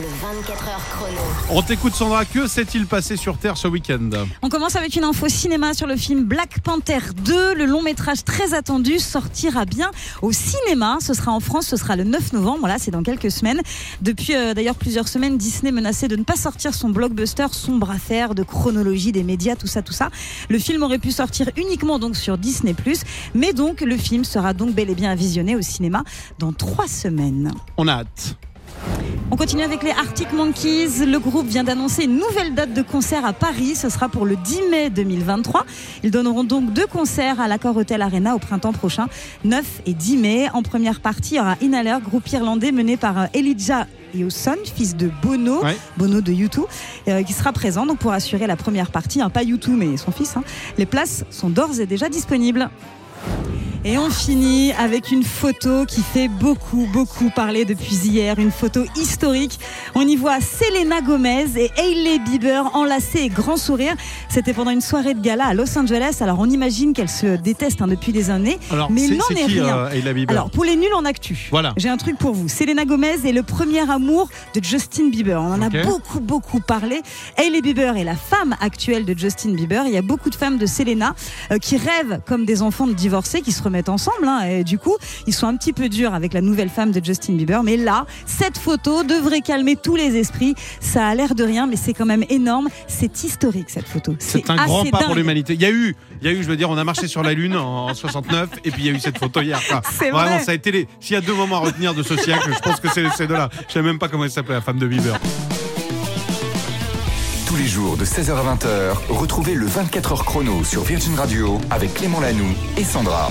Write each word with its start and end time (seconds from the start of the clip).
le 0.00 0.06
24 0.06 0.68
heures 0.68 0.88
chrono. 0.90 1.20
On 1.50 1.62
t'écoute 1.62 1.94
Sandra, 1.94 2.24
que 2.24 2.46
s'est-il 2.46 2.86
passé 2.86 3.16
sur 3.16 3.36
Terre 3.36 3.56
ce 3.56 3.66
week-end 3.66 4.10
On 4.42 4.48
commence 4.48 4.76
avec 4.76 4.94
une 4.94 5.02
info 5.02 5.28
cinéma 5.28 5.74
sur 5.74 5.88
le 5.88 5.96
film 5.96 6.24
Black 6.24 6.60
Panther 6.60 7.00
2. 7.24 7.54
Le 7.54 7.64
long 7.64 7.82
métrage 7.82 8.24
très 8.24 8.54
attendu 8.54 9.00
sortira 9.00 9.64
bien 9.64 9.90
au 10.22 10.30
cinéma. 10.30 10.98
Ce 11.00 11.14
sera 11.14 11.32
en 11.32 11.40
France, 11.40 11.66
ce 11.66 11.76
sera 11.76 11.96
le 11.96 12.04
9 12.04 12.32
novembre. 12.32 12.58
Voilà, 12.60 12.78
c'est 12.78 12.92
dans 12.92 13.02
quelques 13.02 13.32
semaines. 13.32 13.60
Depuis 14.00 14.36
euh, 14.36 14.54
d'ailleurs 14.54 14.76
plusieurs 14.76 15.08
semaines, 15.08 15.36
Disney 15.36 15.72
menaçait 15.72 16.08
de 16.08 16.16
ne 16.16 16.22
pas 16.22 16.36
sortir 16.36 16.74
son 16.74 16.90
blockbuster 16.90 17.46
sombre 17.50 17.90
affaire 17.90 18.36
de 18.36 18.44
chronologie 18.44 19.10
des 19.10 19.24
médias, 19.24 19.56
tout 19.56 19.66
ça, 19.66 19.82
tout 19.82 19.92
ça. 19.92 20.10
Le 20.48 20.58
film 20.60 20.82
aurait 20.84 21.00
pu 21.00 21.10
sortir 21.10 21.50
uniquement 21.56 21.98
donc 21.98 22.14
sur 22.16 22.38
Disney+, 22.38 22.74
mais 23.34 23.52
donc 23.52 23.80
le 23.80 23.96
film 23.96 24.24
sera 24.24 24.52
donc 24.52 24.74
bel 24.74 24.90
et 24.90 24.94
bien 24.94 25.10
à 25.10 25.16
visionner 25.16 25.56
au 25.56 25.62
cinéma 25.62 26.04
dans 26.38 26.52
trois 26.52 26.86
semaines. 26.86 27.52
On 27.76 27.88
a 27.88 27.94
hâte. 27.94 28.36
On 29.30 29.36
continue 29.36 29.62
avec 29.62 29.82
les 29.82 29.90
Arctic 29.90 30.32
Monkeys. 30.32 31.04
Le 31.04 31.18
groupe 31.18 31.46
vient 31.46 31.62
d'annoncer 31.62 32.04
une 32.04 32.16
nouvelle 32.18 32.54
date 32.54 32.72
de 32.72 32.80
concert 32.80 33.26
à 33.26 33.34
Paris. 33.34 33.74
Ce 33.74 33.90
sera 33.90 34.08
pour 34.08 34.24
le 34.24 34.36
10 34.36 34.60
mai 34.70 34.88
2023. 34.90 35.66
Ils 36.02 36.10
donneront 36.10 36.44
donc 36.44 36.72
deux 36.72 36.86
concerts 36.86 37.38
à 37.38 37.46
l'Accor 37.46 37.76
Hotel 37.76 38.00
Arena 38.00 38.34
au 38.34 38.38
printemps 38.38 38.72
prochain, 38.72 39.06
9 39.44 39.82
et 39.84 39.92
10 39.92 40.16
mai. 40.16 40.48
En 40.54 40.62
première 40.62 41.00
partie, 41.00 41.34
il 41.34 41.36
y 41.36 41.40
aura 41.40 41.56
Inhaler, 41.60 41.98
groupe 42.02 42.26
irlandais 42.28 42.72
mené 42.72 42.96
par 42.96 43.18
euh, 43.18 43.26
Elijah 43.34 43.86
Hewson, 44.14 44.56
fils 44.74 44.96
de 44.96 45.10
Bono, 45.22 45.62
Ouais. 45.62 45.76
Bono 45.98 46.22
de 46.22 46.32
U2, 46.32 46.60
euh, 47.08 47.22
qui 47.22 47.34
sera 47.34 47.52
présent 47.52 47.84
donc 47.84 47.98
pour 47.98 48.12
assurer 48.12 48.46
la 48.46 48.56
première 48.56 48.90
partie. 48.90 49.20
hein, 49.20 49.28
pas 49.28 49.44
U2, 49.44 49.72
mais 49.72 49.98
son 49.98 50.10
fils. 50.10 50.38
hein. 50.38 50.42
Les 50.78 50.86
places 50.86 51.24
sont 51.30 51.50
d'ores 51.50 51.78
et 51.80 51.86
déjà 51.86 52.08
disponibles. 52.08 52.70
Et 53.90 53.96
on 53.96 54.10
finit 54.10 54.72
avec 54.72 55.12
une 55.12 55.22
photo 55.22 55.86
qui 55.86 56.02
fait 56.02 56.28
beaucoup, 56.28 56.86
beaucoup 56.92 57.30
parler 57.30 57.64
depuis 57.64 57.94
hier. 57.94 58.38
Une 58.38 58.50
photo 58.50 58.84
historique. 59.00 59.58
On 59.94 60.06
y 60.06 60.14
voit 60.14 60.42
Selena 60.42 61.00
Gomez 61.00 61.46
et 61.56 61.70
Hailey 61.78 62.18
Bieber 62.18 62.76
enlacés 62.76 63.20
et 63.20 63.28
grand 63.30 63.56
sourire. 63.56 63.94
C'était 64.28 64.52
pendant 64.52 64.72
une 64.72 64.82
soirée 64.82 65.14
de 65.14 65.20
gala 65.20 65.46
à 65.46 65.54
Los 65.54 65.78
Angeles. 65.78 66.18
Alors 66.20 66.38
on 66.38 66.50
imagine 66.50 66.92
qu'elles 66.92 67.08
se 67.08 67.36
détestent 67.36 67.80
hein, 67.80 67.88
depuis 67.88 68.12
des 68.12 68.28
années. 68.28 68.58
Alors, 68.70 68.90
mais 68.90 69.08
n'en 69.08 69.24
est 69.30 69.46
qui 69.46 69.58
rien. 69.58 69.78
euh, 69.90 70.12
Bieber 70.12 70.32
Alors, 70.36 70.50
pour 70.50 70.66
les 70.66 70.76
nuls 70.76 70.92
en 70.94 71.06
actu, 71.06 71.48
Voilà. 71.50 71.72
j'ai 71.78 71.88
un 71.88 71.96
truc 71.96 72.18
pour 72.18 72.34
vous. 72.34 72.46
Selena 72.46 72.84
Gomez 72.84 73.26
est 73.26 73.32
le 73.32 73.42
premier 73.42 73.90
amour 73.90 74.28
de 74.54 74.62
Justin 74.62 75.08
Bieber. 75.08 75.40
On 75.40 75.50
en 75.54 75.62
a 75.62 75.70
beaucoup, 75.70 76.20
beaucoup 76.20 76.60
parlé. 76.60 77.00
Hailey 77.38 77.62
Bieber 77.62 77.96
est 77.96 78.04
la 78.04 78.16
femme 78.16 78.54
actuelle 78.60 79.06
de 79.06 79.18
Justin 79.18 79.54
Bieber. 79.54 79.84
Il 79.86 79.94
y 79.94 79.98
a 79.98 80.02
beaucoup 80.02 80.28
de 80.28 80.34
femmes 80.34 80.58
de 80.58 80.66
Selena 80.66 81.14
euh, 81.52 81.56
qui 81.56 81.78
rêvent 81.78 82.20
comme 82.26 82.44
des 82.44 82.60
enfants 82.60 82.86
de 82.86 82.92
divorcés 82.92 83.40
qui 83.40 83.50
se 83.50 83.62
remettent 83.62 83.77
ensemble. 83.88 84.26
hein. 84.26 84.42
et 84.48 84.64
du 84.64 84.78
coup, 84.78 84.96
ils 85.26 85.34
sont 85.34 85.46
un 85.46 85.56
petit 85.56 85.72
peu 85.72 85.88
durs 85.88 86.14
avec 86.14 86.32
la 86.32 86.40
nouvelle 86.40 86.68
femme 86.68 86.90
de 86.90 87.04
Justin 87.04 87.34
Bieber. 87.34 87.62
Mais 87.62 87.76
là, 87.76 88.06
cette 88.26 88.58
photo 88.58 89.02
devrait 89.04 89.40
calmer 89.40 89.76
tous 89.76 89.96
les 89.96 90.16
esprits. 90.16 90.54
Ça 90.80 91.06
a 91.06 91.14
l'air 91.14 91.34
de 91.34 91.44
rien, 91.44 91.66
mais 91.66 91.76
c'est 91.76 91.92
quand 91.94 92.06
même 92.06 92.24
énorme. 92.30 92.68
C'est 92.86 93.22
historique, 93.24 93.70
cette 93.70 93.86
photo. 93.86 94.14
C'est 94.18 94.48
un 94.50 94.56
grand 94.56 94.84
pas 94.90 95.04
pour 95.04 95.14
l'humanité. 95.14 95.54
Il 95.54 95.62
y 95.62 95.66
a 95.66 95.70
eu, 95.70 95.94
il 96.22 96.26
y 96.26 96.30
a 96.30 96.34
eu, 96.34 96.42
je 96.42 96.48
veux 96.48 96.56
dire, 96.56 96.70
on 96.70 96.76
a 96.78 96.84
marché 96.84 97.06
sur 97.08 97.22
la 97.22 97.32
Lune 97.34 97.56
en, 97.56 97.86
en 97.88 97.94
69 97.94 98.48
et 98.64 98.70
puis 98.70 98.82
il 98.82 98.86
y 98.86 98.88
a 98.88 98.92
eu 98.92 99.00
cette 99.00 99.18
photo 99.18 99.40
hier. 99.40 99.60
quoi. 99.68 99.80
Vraiment, 99.98 100.18
vrai. 100.18 100.40
ça 100.42 100.52
a 100.52 100.54
été 100.54 100.70
les. 100.72 100.88
S'il 101.00 101.14
y 101.14 101.16
a 101.16 101.20
deux 101.20 101.34
moments 101.34 101.56
à 101.56 101.60
retenir 101.60 101.94
de 101.94 102.02
ce 102.02 102.16
siècle, 102.16 102.50
je 102.54 102.58
pense 102.60 102.80
que 102.80 102.88
c'est 102.92 103.08
ces 103.16 103.26
deux-là. 103.26 103.48
Je 103.68 103.72
sais 103.74 103.82
même 103.82 103.98
pas 103.98 104.08
comment 104.08 104.24
elle 104.24 104.30
s'appelait 104.30 104.54
la 104.54 104.60
femme 104.60 104.78
de 104.78 104.86
Bieber. 104.86 105.18
Tous 107.46 107.56
les 107.56 107.66
jours 107.66 107.96
de 107.96 108.04
16h 108.04 108.30
à 108.32 108.54
20h, 108.54 108.92
retrouvez 109.08 109.54
le 109.54 109.66
24h 109.66 110.22
chrono 110.24 110.62
sur 110.64 110.82
Virgin 110.84 111.14
Radio 111.14 111.58
avec 111.70 111.94
Clément 111.94 112.20
Lanoux 112.20 112.52
et 112.76 112.84
Sandra. 112.84 113.30